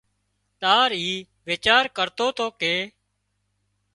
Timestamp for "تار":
0.61-0.89